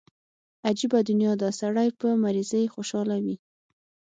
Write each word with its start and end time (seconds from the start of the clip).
عجبه 0.67 0.99
دنيا 1.09 1.33
ده 1.41 1.49
سړى 1.59 1.87
پر 1.99 2.11
مريضۍ 2.23 2.65
خوشاله 2.73 3.17
وي. 3.23 3.35